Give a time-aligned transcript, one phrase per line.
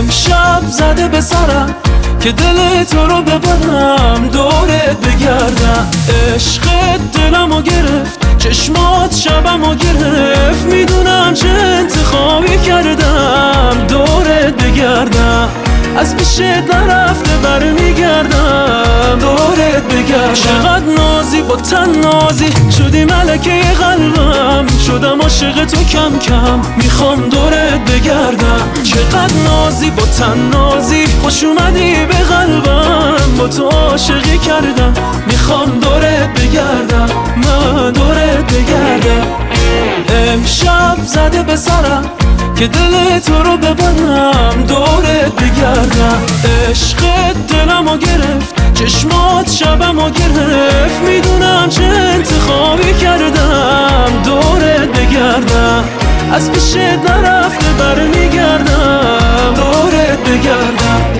[0.00, 1.74] امشب زده به سرم
[2.20, 4.28] که دل تو رو ببرم.
[4.32, 5.90] دورت بگردم.
[6.34, 8.38] عشقت دلمو گرفت.
[8.38, 10.66] چشمات شبمو گرفت.
[15.96, 19.18] از پیشت نرفته برمیگردم.
[19.20, 22.48] دورت بگردم چقدر نازی با تن نازی.
[22.78, 24.66] شدی ملکه قلبم.
[24.86, 26.60] شدم عاشق تو کم کم.
[26.76, 28.82] می‌خوام دورت بگردم.
[28.82, 31.06] چقدر نازی با تن نازی.
[31.22, 33.36] خوش اومدی به قلبم.
[33.38, 34.94] با تو عاشقی کردم.
[35.26, 37.08] می‌خوام دورت بگردم.
[37.36, 39.26] من دورت بگردم.
[40.08, 42.10] امشب زده به سرم.
[42.60, 46.22] که دل تو رو ببرم دورت بگردم.
[46.70, 51.00] عشقت دلمو گرفت چشمات شبمو گرفت.
[51.06, 55.84] می‌دونم چه انتخابی کردم دورت بگردم.
[56.32, 61.19] از پیشت نرفته برمیگردم دورت بگردم.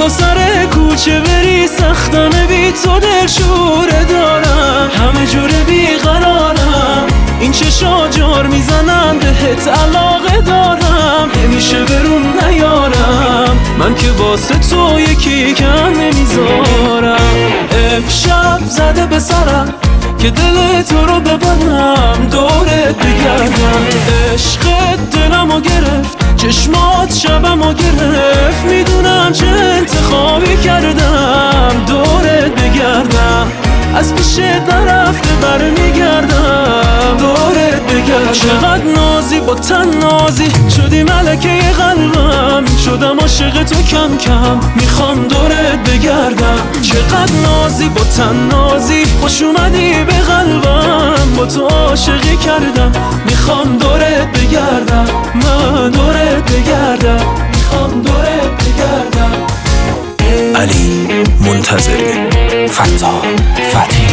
[0.00, 4.90] تا سر کوچه بری سختانه بی تو دل شوره دارم.
[4.94, 7.06] همه جوره بیقرارم.
[7.40, 11.30] این چشا جار می‌زنن بهت علاقه دارم.
[11.44, 13.58] نمیشه برون نیارم.
[13.78, 17.16] من که واسه تو یکی کم نمی‌ذارم.
[17.72, 19.74] امشب زده به سرم
[20.18, 23.86] که دل تو رو ببرم دورت بگردم.
[24.34, 27.99] عشقت دلمو گرفت چشمات شبمو گرفت.
[33.94, 37.16] از پیش نرفته برمیگردم.
[37.18, 40.48] دورت بگردم چقدر نازی با تن نازی.
[40.76, 42.64] شدی ملکه قلبم.
[42.84, 44.60] شدم عاشق تو کم کم.
[44.76, 46.58] می‌خوام دورت بگردم.
[46.82, 49.04] چقدر نازی با تن نازی.
[49.20, 51.34] خوش اومدی به قلبم.
[51.36, 52.92] با تو عاشقی کردم.
[53.26, 55.06] می‌خوام دورت بگردم.
[55.34, 57.24] من دورت بگردم.
[57.54, 59.32] می‌خوام دورت بگردم.
[60.56, 61.06] علی
[61.40, 62.39] منتظری
[62.80, 63.06] 慢走
[63.70, 64.06] 法庭